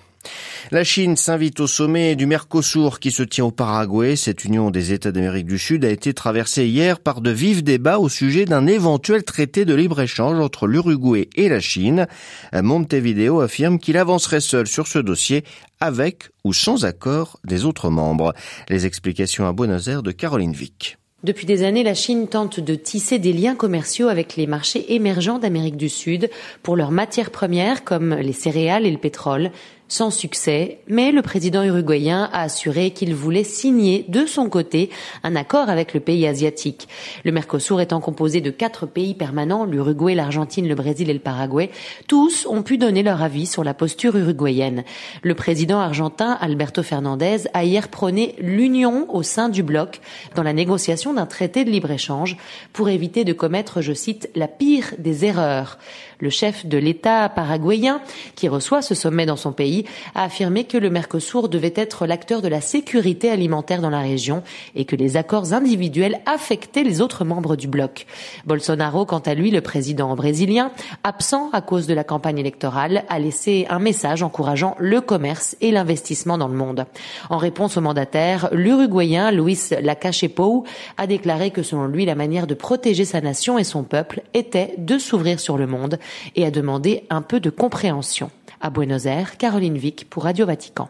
La 0.72 0.84
Chine 0.84 1.16
s'invite 1.16 1.60
au 1.60 1.68
sommet 1.68 2.16
du 2.16 2.26
Mercosur 2.26 3.00
qui 3.00 3.12
se 3.12 3.24
tient 3.24 3.46
au 3.46 3.52
Paraguay. 3.52 4.16
Cette 4.16 4.46
union 4.46 4.72
des 4.72 4.94
États 4.94 5.12
d'Amérique 5.12 5.46
du 5.46 5.60
Sud 5.60 5.86
a 5.86 5.90
été 5.90 6.14
traversée 6.14 6.66
hier 6.68 7.00
par 7.00 7.22
de 7.22 7.30
vifs 7.30 7.64
débats 7.64 8.00
au 8.00 8.10
sujet 8.10 8.46
d'un 8.46 8.66
éventuel 8.68 9.24
traité 9.24 9.66
de 9.66 9.76
libre-échange 9.76 10.40
entre 10.40 10.68
l'Uruguay 10.68 11.30
et 11.36 11.50
la 11.50 11.60
Chine. 11.60 12.08
Montevideo 12.54 13.42
affirme 13.42 13.80
qu'il 13.80 13.98
avancerait 13.98 14.40
seul 14.40 14.68
sur 14.68 14.88
ce 14.88 15.00
dossier 15.00 15.44
avec 15.80 16.30
ou 16.44 16.54
sans 16.54 16.86
accord 16.86 17.40
des 17.44 17.66
autres 17.66 17.90
membres. 17.90 18.34
Les 18.70 18.86
explications 18.86 19.48
à 19.48 19.54
Buenos 19.54 19.88
Aires 19.88 20.04
de 20.04 20.12
Caroline 20.12 20.54
Vick. 20.54 20.98
Depuis 21.26 21.48
des 21.48 21.64
années, 21.64 21.82
la 21.82 21.96
Chine 21.96 22.28
tente 22.28 22.60
de 22.60 22.76
tisser 22.76 23.18
des 23.18 23.34
liens 23.34 23.56
commerciaux 23.56 24.10
avec 24.10 24.36
les 24.36 24.46
marchés 24.46 24.94
émergents 24.94 25.40
d'Amérique 25.40 25.76
du 25.76 25.90
Sud 25.90 26.30
pour 26.62 26.76
leurs 26.76 26.92
matières 26.92 27.32
premières 27.32 27.84
comme 27.84 28.14
les 28.14 28.32
céréales 28.32 28.86
et 28.86 28.92
le 28.92 29.00
pétrole 29.00 29.50
sans 29.88 30.10
succès, 30.10 30.80
mais 30.88 31.12
le 31.12 31.22
président 31.22 31.64
uruguayen 31.64 32.30
a 32.34 32.42
assuré 32.42 32.92
qu'il 32.92 33.14
voulait 33.14 33.44
signer 33.44 34.06
de 34.08 34.26
son 34.26 34.50
côté 34.50 34.90
un 35.24 35.36
accord 35.36 35.70
avec 35.70 35.94
le 35.94 36.00
pays 36.00 36.26
asiatique. 36.26 36.88
Le 37.24 37.32
Mercosur 37.32 37.82
étant 37.82 38.00
composé 38.00 38.42
de 38.42 38.50
quatre 38.50 38.88
pays 38.88 39.14
permanents, 39.14 39.66
l'Uruguay, 39.66 40.16
l'Argentine, 40.16 40.68
le 40.68 40.76
Brésil 40.76 41.10
et 41.10 41.14
le 41.14 41.20
Paraguay, 41.20 41.70
tous 42.08 42.48
ont 42.48 42.64
pu 42.64 42.78
donner 42.78 43.04
leur 43.04 43.22
avis 43.22 43.46
sur 43.46 43.64
la 43.64 43.74
posture 43.74 44.18
uruguayenne. 44.18 44.84
Le 45.22 45.36
président 45.36 45.80
argentin 45.80 46.38
Alberto 46.42 46.82
Fernandez 46.82 47.48
a 47.54 47.64
hier 47.64 47.90
prôné 47.90 48.36
l'union 48.40 49.06
au 49.14 49.22
sein 49.22 49.50
du 49.50 49.62
bloc 49.62 50.02
dans 50.36 50.44
la 50.44 50.54
négociation 50.54 51.14
d'un 51.14 51.26
traité 51.28 51.64
de 51.64 51.70
libre-échange 51.70 52.38
pour 52.74 52.90
éviter 52.90 53.24
de 53.24 53.34
commettre, 53.34 53.82
je 53.82 53.94
cite, 53.94 54.30
la 54.36 54.48
pire 54.48 54.94
des 54.98 55.26
erreurs. 55.26 55.78
Le 56.20 56.30
chef 56.30 56.66
de 56.66 56.78
l'État 56.78 57.28
paraguayen, 57.28 58.02
qui 58.36 58.48
reçoit 58.48 58.82
ce 58.82 58.96
sommet 58.96 59.26
dans 59.26 59.36
son 59.36 59.52
pays, 59.52 59.75
a 60.14 60.24
affirmé 60.24 60.64
que 60.64 60.78
le 60.78 60.90
Mercosur 60.90 61.50
devait 61.50 61.74
être 61.76 62.06
l'acteur 62.06 62.42
de 62.42 62.48
la 62.48 62.62
sécurité 62.62 63.30
alimentaire 63.30 63.82
dans 63.82 63.90
la 63.90 64.00
région 64.00 64.44
et 64.76 64.86
que 64.86 64.96
les 64.96 65.18
accords 65.18 65.54
individuels 65.54 66.20
affectaient 66.26 66.84
les 66.84 67.02
autres 67.02 67.26
membres 67.26 67.56
du 67.56 67.68
bloc. 67.68 68.06
Bolsonaro, 68.46 69.06
quant 69.06 69.20
à 69.20 69.34
lui, 69.34 69.52
le 69.52 69.62
président 69.62 70.16
brésilien, 70.16 70.72
absent 71.04 71.50
à 71.52 71.62
cause 71.62 71.88
de 71.88 71.94
la 71.94 72.04
campagne 72.04 72.40
électorale, 72.40 73.04
a 73.10 73.20
laissé 73.20 73.66
un 73.70 73.80
message 73.80 74.24
encourageant 74.24 74.76
le 74.80 75.02
commerce 75.02 75.56
et 75.62 75.72
l'investissement 75.72 76.38
dans 76.38 76.48
le 76.48 76.56
monde. 76.56 76.86
En 77.30 77.38
réponse 77.38 77.78
au 77.78 77.82
mandataire, 77.82 78.50
l'Uruguayen 78.52 79.32
Luis 79.32 79.70
Lacachepou 79.82 80.64
a 80.98 81.08
déclaré 81.08 81.52
que 81.52 81.64
selon 81.64 81.88
lui, 81.88 82.06
la 82.06 82.16
manière 82.16 82.48
de 82.48 82.54
protéger 82.54 83.06
sa 83.06 83.22
nation 83.22 83.58
et 83.58 83.64
son 83.64 83.84
peuple 83.84 84.22
était 84.34 84.76
de 84.78 84.98
s'ouvrir 84.98 85.40
sur 85.40 85.58
le 85.58 85.68
monde 85.68 86.00
et 86.36 86.46
a 86.46 86.52
demandé 86.52 87.04
un 87.10 87.22
peu 87.22 87.40
de 87.40 87.50
compréhension. 87.50 88.30
À 88.66 88.72
Buenos 88.72 89.06
Aires, 89.06 89.38
Caroline 89.38 89.78
Vic 89.78 90.08
pour 90.10 90.24
Radio 90.24 90.48
Vatican. 90.48 90.90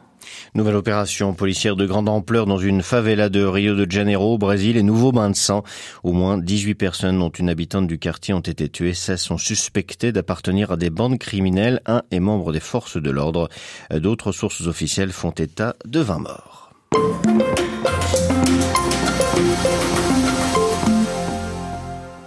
Nouvelle 0.53 0.77
opération 0.77 1.34
policière 1.34 1.75
de 1.75 1.86
grande 1.86 2.08
ampleur 2.08 2.46
dans 2.46 2.58
une 2.58 2.82
favela 2.82 3.27
de 3.27 3.44
Rio 3.44 3.75
de 3.75 3.91
Janeiro 3.91 4.36
au 4.36 4.38
Brésil 4.38 4.77
et 4.77 4.82
nouveau 4.82 5.12
bain 5.12 5.29
de 5.29 5.36
sang. 5.36 5.62
Au 6.01 6.13
moins 6.13 6.38
18 6.38 6.75
personnes 6.75 7.20
dont 7.20 7.32
une 7.32 7.50
habitante 7.50 7.88
du 7.88 8.00
quartier 8.00 8.34
ont 8.34 8.39
été 8.39 8.70
tuées. 8.70 8.94
16 8.94 9.20
sont 9.20 9.38
suspectées 9.38 10.13
d'appartenir 10.13 10.72
à 10.72 10.77
des 10.77 10.89
bandes 10.89 11.17
criminelles. 11.17 11.82
Un 11.86 12.03
est 12.12 12.22
membre 12.22 12.53
des 12.53 12.62
forces 12.62 12.96
de 12.96 13.12
l'ordre. 13.12 13.50
D'autres 13.94 14.32
sources 14.32 14.62
officielles 14.67 15.12
font 15.12 15.32
état 15.32 15.75
de 15.84 16.00
20 16.00 16.20
morts. 16.20 16.72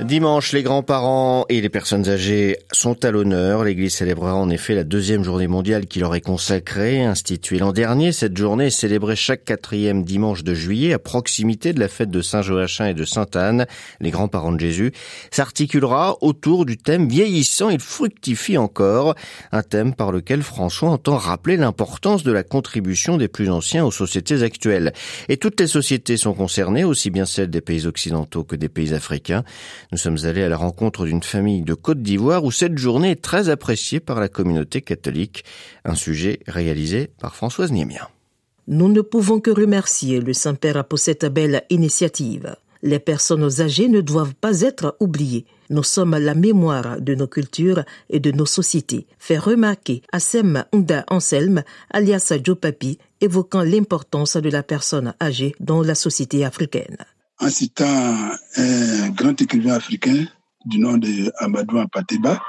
Dimanche, 0.01 0.53
les 0.53 0.63
grands-parents 0.63 1.45
et 1.49 1.61
les 1.61 1.69
personnes 1.69 2.09
âgées 2.09 2.59
sont 2.71 3.05
à 3.05 3.11
l'honneur. 3.11 3.65
L'Église 3.65 3.95
célébrera 3.95 4.37
en 4.37 4.49
effet 4.49 4.77
la 4.77 4.85
deuxième 4.85 5.25
journée 5.25 5.49
mondiale 5.49 5.87
qui 5.87 5.99
leur 5.99 6.15
est 6.15 6.21
consacrée. 6.21 7.03
Instituée 7.03 7.59
l'an 7.59 7.73
dernier, 7.73 8.13
cette 8.13 8.37
journée 8.37 8.67
est 8.67 8.71
célébrée 8.71 9.17
chaque 9.17 9.45
quatrième 9.45 10.05
dimanche 10.05 10.45
de 10.45 10.55
juillet 10.55 10.93
à 10.93 11.01
proximité 11.01 11.73
de 11.73 11.81
la 11.81 11.89
fête 11.89 12.11
de 12.11 12.23
Saint-Joachim 12.23 12.87
et 12.87 12.95
de 12.95 13.05
Sainte-Anne, 13.05 13.67
les 13.99 14.13
grands-parents 14.13 14.53
de 14.53 14.61
Jésus, 14.61 14.93
s'articulera 15.33 16.17
autour 16.21 16.65
du 16.65 16.77
thème 16.77 17.09
vieillissant, 17.09 17.69
il 17.69 17.81
fructifie 17.81 18.57
encore, 18.57 19.17
un 19.51 19.63
thème 19.65 19.95
par 19.95 20.13
lequel 20.13 20.45
François 20.45 20.91
entend 20.91 21.17
rappeler 21.17 21.57
l'importance 21.57 22.23
de 22.23 22.31
la 22.31 22.45
contribution 22.45 23.17
des 23.17 23.29
plus 23.29 23.51
anciens 23.51 23.85
aux 23.85 23.91
sociétés 23.91 24.45
actuelles. 24.45 24.93
Et 25.29 25.39
toutes 25.39 25.59
les 25.59 25.67
sociétés 25.67 26.17
sont 26.17 26.35
concernées, 26.35 26.85
aussi 26.85 27.11
bien 27.11 27.27
celles 27.27 27.51
des 27.51 27.61
pays 27.61 27.85
occidentaux 27.87 28.45
que 28.45 28.55
des 28.55 28.69
pays 28.69 28.95
africains. 28.95 29.43
Nous 29.91 29.99
sommes 29.99 30.19
allés 30.25 30.43
à 30.43 30.51
la 30.51 30.59
rencontre 30.59 31.07
d'une 31.07 31.23
famille 31.23 31.63
de 31.63 31.73
Côte 31.73 32.03
d'Ivoire 32.03 32.45
où 32.45 32.51
cette 32.51 32.77
journée 32.77 33.13
est 33.13 33.23
très 33.23 33.49
appréciée 33.49 34.01
par 34.01 34.21
la 34.21 34.29
communauté 34.29 34.83
catholique. 34.83 35.45
Un 35.85 35.95
sujet 35.95 36.41
réalisé 36.47 37.09
par 37.21 37.35
Françoise 37.35 37.73
Niemien. 37.73 38.07
Nous 38.67 38.89
ne 38.89 39.01
pouvons 39.01 39.41
que 39.41 39.51
remercier 39.51 40.21
le 40.21 40.35
Saint-Père 40.35 40.85
pour 40.85 40.99
cette 40.99 41.25
belle 41.25 41.63
initiative. 41.71 42.55
Les 42.83 42.99
personnes 42.99 43.63
âgées 43.63 43.89
ne 43.89 44.03
doivent 44.03 44.35
pas 44.35 44.61
être 44.61 44.95
oubliées. 45.01 45.47
Nous 45.71 45.83
sommes 45.83 46.17
la 46.19 46.35
mémoire 46.35 47.01
de 47.01 47.15
nos 47.15 47.27
cultures 47.27 47.83
et 48.11 48.21
de 48.21 48.31
nos 48.31 48.47
sociétés. 48.47 49.07
Fait 49.19 49.39
remarquer 49.39 50.03
Assem 50.13 50.65
Unda 50.75 51.05
Anselme, 51.09 51.63
alias 51.91 52.35
Joe 52.45 52.59
Papi, 52.59 52.99
évoquant 53.23 53.63
l'importance 53.63 54.37
de 54.37 54.51
la 54.51 54.63
personne 54.63 55.15
âgée 55.21 55.55
dans 55.61 55.83
la 55.83 55.95
société 55.95 56.45
africaine 56.45 56.99
en 57.41 57.51
citant 57.51 58.31
un 58.57 59.09
grand 59.11 59.41
écrivain 59.41 59.75
africain 59.75 60.27
du 60.65 60.79
nom 60.79 60.97
de 60.97 61.33
Amadou 61.39 61.79
Ampateba, 61.79 62.41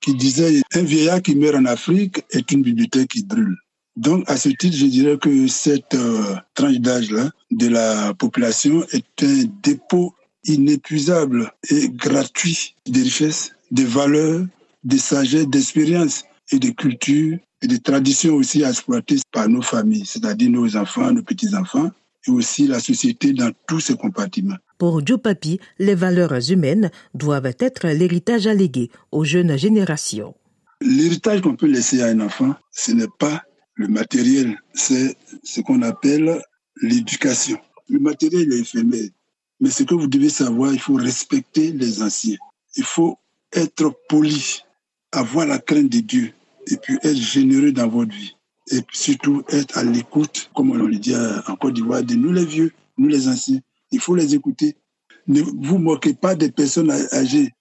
qui 0.00 0.14
disait 0.14 0.62
Un 0.74 0.82
vieillard 0.82 1.22
qui 1.22 1.34
meurt 1.34 1.56
en 1.56 1.64
Afrique 1.64 2.24
est 2.30 2.50
une 2.52 2.62
bibliothèque 2.62 3.08
qui 3.08 3.24
brûle. 3.24 3.56
Donc, 3.96 4.24
à 4.30 4.36
ce 4.36 4.50
titre, 4.50 4.76
je 4.76 4.86
dirais 4.86 5.16
que 5.16 5.46
cette 5.48 5.94
euh, 5.94 6.36
tranche 6.54 6.78
d'âge-là 6.78 7.30
de 7.50 7.68
la 7.68 8.12
population 8.14 8.84
est 8.92 9.22
un 9.22 9.44
dépôt 9.62 10.14
inépuisable 10.44 11.50
et 11.70 11.88
gratuit 11.88 12.76
de 12.86 13.00
richesses, 13.00 13.52
de 13.70 13.84
valeurs, 13.84 14.44
de 14.84 14.96
sagesse, 14.98 15.48
d'expérience 15.48 16.24
et 16.52 16.58
de 16.58 16.70
culture 16.70 17.38
et 17.62 17.66
de 17.66 17.76
traditions 17.78 18.34
aussi 18.34 18.62
exploitées 18.62 19.16
par 19.32 19.48
nos 19.48 19.62
familles, 19.62 20.06
c'est-à-dire 20.06 20.50
nos 20.50 20.76
enfants, 20.76 21.10
nos 21.10 21.22
petits-enfants, 21.22 21.90
et 22.26 22.30
aussi 22.30 22.66
la 22.66 22.80
société 22.80 23.32
dans 23.32 23.50
tous 23.66 23.80
ses 23.80 23.96
compartiments. 23.96 24.56
Pour 24.78 25.06
Joe 25.06 25.20
Papi, 25.20 25.58
les 25.78 25.94
valeurs 25.94 26.50
humaines 26.50 26.90
doivent 27.14 27.54
être 27.58 27.88
l'héritage 27.88 28.46
allégué 28.46 28.90
aux 29.10 29.24
jeunes 29.24 29.56
générations. 29.56 30.34
L'héritage 30.80 31.40
qu'on 31.40 31.56
peut 31.56 31.66
laisser 31.66 32.02
à 32.02 32.06
un 32.06 32.20
enfant, 32.20 32.54
ce 32.70 32.92
n'est 32.92 33.08
pas 33.18 33.42
le 33.74 33.88
matériel, 33.88 34.58
c'est 34.74 35.16
ce 35.42 35.60
qu'on 35.60 35.82
appelle 35.82 36.42
l'éducation. 36.82 37.58
Le 37.88 37.98
matériel 37.98 38.52
est 38.52 38.60
éphémère, 38.60 39.08
mais 39.60 39.70
ce 39.70 39.84
que 39.84 39.94
vous 39.94 40.06
devez 40.06 40.28
savoir, 40.28 40.72
il 40.72 40.80
faut 40.80 40.94
respecter 40.94 41.72
les 41.72 42.02
anciens. 42.02 42.36
Il 42.76 42.84
faut 42.84 43.18
être 43.52 43.94
poli, 44.08 44.62
avoir 45.12 45.46
la 45.46 45.58
crainte 45.58 45.88
de 45.88 46.00
Dieu 46.00 46.32
et 46.66 46.76
puis 46.76 46.96
être 47.02 47.16
généreux 47.16 47.72
dans 47.72 47.88
votre 47.88 48.12
vie 48.12 48.35
et 48.70 48.80
surtout 48.92 49.42
être 49.48 49.78
à 49.78 49.84
l'écoute, 49.84 50.50
comme 50.54 50.70
on 50.70 50.74
le 50.74 50.96
dit 50.96 51.14
en 51.14 51.56
Côte 51.56 51.74
d'Ivoire, 51.74 52.02
de 52.02 52.14
nous 52.14 52.32
les 52.32 52.44
vieux, 52.44 52.72
nous 52.98 53.08
les 53.08 53.28
anciens. 53.28 53.60
Il 53.92 54.00
faut 54.00 54.14
les 54.14 54.34
écouter. 54.34 54.76
Ne 55.28 55.40
vous 55.40 55.78
moquez 55.78 56.14
pas 56.14 56.34
des 56.34 56.50
personnes 56.50 56.90
âgées. 56.90 57.52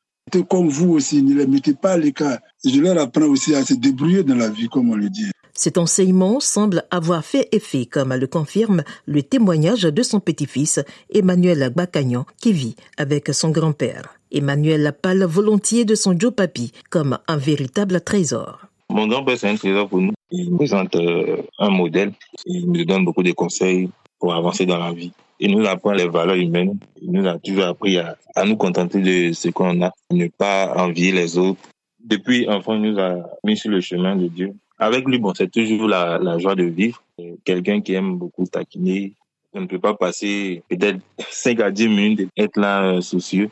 Comme 0.49 0.69
vous 0.69 0.93
aussi, 0.93 1.21
ne 1.21 1.35
les 1.35 1.45
mettez 1.45 1.73
pas 1.73 1.91
à 1.91 1.97
l'écart. 1.97 2.39
Je 2.63 2.79
leur 2.79 2.97
apprends 2.97 3.25
aussi 3.27 3.53
à 3.53 3.63
se 3.63 3.75
débrouiller 3.75 4.23
dans 4.23 4.35
la 4.35 4.49
vie, 4.49 4.67
comme 4.67 4.89
on 4.89 4.95
le 4.95 5.09
dit. 5.09 5.29
Cet 5.53 5.77
enseignement 5.77 6.39
semble 6.41 6.83
avoir 6.91 7.23
fait 7.23 7.47
effet, 7.53 7.85
comme 7.85 8.13
le 8.13 8.27
confirme 8.27 8.83
le 9.05 9.23
témoignage 9.23 9.83
de 9.83 10.03
son 10.03 10.19
petit-fils, 10.19 10.81
Emmanuel 11.13 11.71
Bacagnan, 11.73 12.25
qui 12.41 12.51
vit 12.51 12.75
avec 12.97 13.33
son 13.33 13.51
grand-père. 13.51 14.19
Emmanuel 14.31 14.93
parle 15.01 15.23
volontiers 15.23 15.85
de 15.85 15.95
son 15.95 16.19
Joe 16.19 16.33
Papi 16.35 16.73
comme 16.89 17.19
un 17.27 17.37
véritable 17.37 18.01
trésor. 18.01 18.67
Mon 18.89 19.07
grand-père, 19.07 19.37
c'est 19.37 19.49
un 19.49 19.55
trésor 19.55 19.89
pour 19.89 19.99
nous. 19.99 20.13
Il 20.31 20.49
nous 20.51 20.57
présente 20.57 20.95
euh, 20.95 21.37
un 21.59 21.69
modèle. 21.69 22.13
Il 22.45 22.71
nous 22.71 22.85
donne 22.85 23.03
beaucoup 23.05 23.23
de 23.23 23.31
conseils 23.31 23.89
pour 24.19 24.33
avancer 24.33 24.65
dans 24.65 24.77
la 24.77 24.91
vie. 24.91 25.11
Il 25.39 25.57
nous 25.57 25.65
apprend 25.65 25.91
les 25.91 26.07
valeurs 26.07 26.35
humaines. 26.35 26.77
Il 27.01 27.11
nous 27.11 27.27
a 27.27 27.37
toujours 27.39 27.65
appris 27.65 27.97
à, 27.97 28.15
nous 28.45 28.55
contenter 28.55 29.01
de 29.01 29.33
ce 29.33 29.49
qu'on 29.49 29.81
a, 29.81 29.91
ne 30.11 30.27
pas 30.27 30.73
envier 30.77 31.11
les 31.11 31.37
autres. 31.37 31.59
Depuis 32.03 32.47
enfant, 32.47 32.75
il 32.75 32.91
nous 32.91 32.99
a 32.99 33.17
mis 33.43 33.57
sur 33.57 33.71
le 33.71 33.81
chemin 33.81 34.15
de 34.15 34.27
Dieu. 34.27 34.53
Avec 34.77 35.05
lui, 35.05 35.17
bon, 35.17 35.33
c'est 35.35 35.51
toujours 35.51 35.87
la, 35.87 36.19
la 36.19 36.37
joie 36.37 36.55
de 36.55 36.63
vivre. 36.63 37.01
Quelqu'un 37.43 37.81
qui 37.81 37.93
aime 37.93 38.17
beaucoup 38.17 38.45
taquiner. 38.45 39.13
On 39.53 39.61
ne 39.61 39.67
peut 39.67 39.79
pas 39.79 39.93
passer 39.93 40.63
peut-être 40.69 40.99
5 41.29 41.59
à 41.61 41.71
10 41.71 41.87
minutes 41.87 42.29
être 42.37 42.57
là 42.57 42.83
euh, 42.83 43.01
soucieux. 43.01 43.49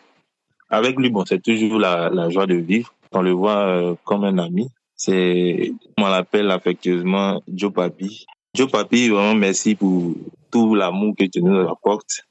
Avec 0.70 0.98
lui, 0.98 1.10
bon, 1.10 1.24
c'est 1.26 1.42
toujours 1.42 1.80
la, 1.80 2.10
la 2.10 2.30
joie 2.30 2.46
de 2.46 2.56
vivre. 2.56 2.94
On 3.12 3.22
le 3.22 3.32
voit 3.32 3.68
euh, 3.68 3.96
comme 4.04 4.24
un 4.24 4.38
ami. 4.38 4.70
C'est, 5.06 5.74
on 5.98 6.08
l'appelle 6.08 6.50
affectueusement 6.50 7.44
Joe 7.54 7.74
Papi. 7.74 8.26
Joe 8.56 8.72
Papi, 8.72 9.10
vraiment 9.10 9.36
merci 9.36 9.76
pour 9.76 10.16
tout 10.50 10.76
l'amour 10.76 11.14
que 11.20 11.26
tu 11.26 11.42
nous 11.42 11.60
apportes. 11.68 12.22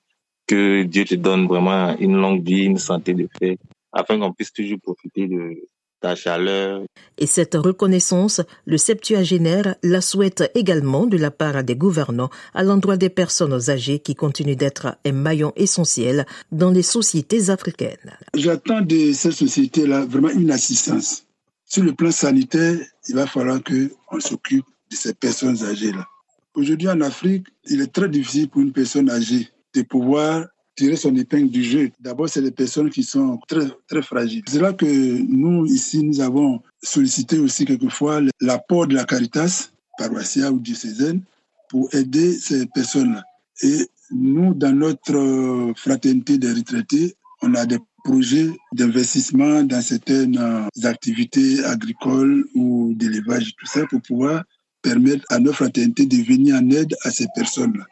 Que 0.47 0.83
Dieu 0.85 1.05
te 1.05 1.17
donne 1.17 1.47
vraiment 1.47 1.95
une 1.99 2.17
longue 2.17 2.43
vie, 2.43 2.65
une 2.65 2.79
santé 2.79 3.13
de 3.13 3.29
fait, 3.39 3.59
afin 3.93 4.19
qu'on 4.19 4.33
puisse 4.33 4.55
toujours 4.55 4.79
profiter 4.81 5.29
de 5.29 5.69
ta 6.01 6.15
chaleur. 6.15 6.81
Et 7.19 7.27
cette 7.27 7.57
reconnaissance, 7.57 8.41
le 8.65 8.79
septuagénaire 8.79 9.75
la 9.83 10.01
souhaite 10.01 10.51
également 10.55 11.05
de 11.07 11.19
la 11.19 11.31
part 11.31 11.63
des 11.63 11.77
gouvernants 11.77 12.31
à 12.55 12.63
l'endroit 12.63 12.97
des 12.97 13.11
personnes 13.11 13.69
âgées 13.69 13.99
qui 13.99 14.15
continuent 14.15 14.57
d'être 14.57 14.97
un 15.05 15.13
maillon 15.13 15.53
essentiel 15.57 16.25
dans 16.51 16.71
les 16.71 16.83
sociétés 16.83 17.51
africaines. 17.51 18.17
J'attends 18.35 18.81
de 18.81 19.13
ces 19.13 19.31
sociétés-là 19.31 20.07
vraiment 20.07 20.31
une 20.31 20.51
assistance 20.51 21.27
sur 21.73 21.83
le 21.83 21.95
plan 21.95 22.11
sanitaire, 22.11 22.79
il 23.09 23.15
va 23.15 23.27
falloir 23.27 23.59
qu'on 23.65 24.21
s'occupe 24.21 24.67
de 24.91 24.95
ces 24.95 25.15
personnes 25.15 25.65
âgées-là. 25.65 26.07
Aujourd'hui 26.55 26.91
en 26.91 27.01
Afrique, 27.01 27.47
il 27.65 27.81
est 27.81 27.91
très 27.91 28.11
difficile 28.11 28.51
pour 28.51 28.61
une 28.61 28.73
personne 28.73 29.09
âgée 29.09 29.49
de 29.75 29.81
pouvoir 29.81 30.45
tirer 30.77 30.97
son 30.97 31.17
épingle 31.17 31.49
du 31.49 31.65
jeu. 31.65 31.91
D'abord, 31.99 32.29
c'est 32.29 32.43
les 32.43 32.51
personnes 32.51 32.91
qui 32.91 33.03
sont 33.03 33.41
très, 33.49 33.69
très 33.89 34.03
fragiles. 34.03 34.43
C'est 34.47 34.61
là 34.61 34.75
que 34.75 34.85
nous, 34.85 35.65
ici, 35.65 36.05
nous 36.05 36.21
avons 36.21 36.61
sollicité 36.83 37.39
aussi 37.39 37.65
quelquefois 37.65 38.21
l'apport 38.43 38.87
de 38.87 38.95
la 38.95 39.05
Caritas 39.05 39.71
paroissiale 39.97 40.53
ou 40.53 40.59
diocésaine 40.59 41.23
pour 41.71 41.89
aider 41.95 42.35
ces 42.35 42.67
personnes-là. 42.67 43.23
Et 43.63 43.89
nous, 44.11 44.53
dans 44.53 44.77
notre 44.77 45.73
fraternité 45.77 46.37
des 46.37 46.53
retraités, 46.53 47.17
on 47.41 47.55
a 47.55 47.65
des 47.65 47.79
projets 48.05 48.51
d'investissement 48.73 49.63
dans 49.63 49.81
certaines 49.81 50.39
euh, 50.39 50.89
activités 50.89 51.65
agricoles 51.65 52.45
ou 52.55 52.93
d'élevage, 52.95 53.55
tout 53.59 53.67
ça, 53.67 53.87
pour 53.87 54.01
pouvoir 54.03 54.45
permettre 54.83 55.25
à 55.31 55.39
nos 55.39 55.53
fraternités 55.53 56.07
de 56.07 56.17
venir 56.17 56.57
en 56.57 56.71
aide 56.71 56.95
à 57.03 57.11
ces 57.11 57.27
personnes-là. 57.35 57.85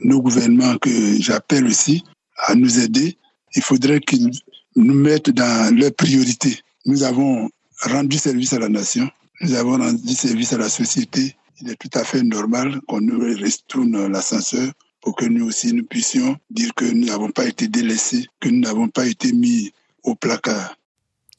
Nos 0.00 0.20
gouvernements, 0.20 0.76
que 0.78 0.90
j'appelle 1.20 1.66
aussi 1.66 2.02
à 2.36 2.54
nous 2.54 2.80
aider, 2.80 3.16
il 3.54 3.62
faudrait 3.62 4.00
qu'ils 4.00 4.30
nous 4.76 4.94
mettent 4.94 5.30
dans 5.30 5.74
leurs 5.76 5.94
priorités. 5.94 6.58
Nous 6.86 7.04
avons 7.04 7.48
rendu 7.82 8.18
service 8.18 8.52
à 8.52 8.58
la 8.58 8.68
nation, 8.68 9.08
nous 9.40 9.54
avons 9.54 9.78
rendu 9.78 10.14
service 10.14 10.52
à 10.52 10.58
la 10.58 10.68
société. 10.68 11.36
Il 11.60 11.70
est 11.70 11.76
tout 11.76 11.90
à 11.94 12.02
fait 12.04 12.22
normal 12.22 12.80
qu'on 12.88 13.00
nous 13.00 13.20
retourne 13.20 14.08
l'ascenseur 14.08 14.72
pour 15.02 15.16
que 15.16 15.26
nous 15.26 15.46
aussi 15.46 15.74
nous 15.74 15.84
puissions 15.84 16.36
dire 16.50 16.72
que 16.74 16.84
nous 16.84 17.06
n'avons 17.06 17.30
pas 17.30 17.44
été 17.44 17.68
délaissés, 17.68 18.26
que 18.40 18.48
nous 18.48 18.60
n'avons 18.60 18.88
pas 18.88 19.06
été 19.06 19.32
mis 19.32 19.72
au 20.04 20.14
placard. 20.14 20.76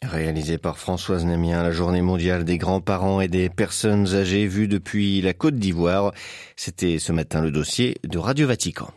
Réalisé 0.04 0.58
par 0.58 0.78
Françoise 0.78 1.26
Namien, 1.26 1.64
la 1.64 1.72
journée 1.72 2.02
mondiale 2.02 2.44
des 2.44 2.58
grands-parents 2.58 3.22
et 3.22 3.30
des 3.30 3.50
personnes 3.50 4.06
âgées 4.14 4.48
vues 4.48 4.68
depuis 4.68 5.22
la 5.22 5.34
Côte 5.34 5.56
d'Ivoire. 5.56 6.14
C'était 6.58 7.00
ce 7.00 7.14
matin 7.14 7.42
le 7.42 7.52
dossier 7.52 7.98
de 8.04 8.18
Radio 8.18 8.48
Vatican. 8.48 8.92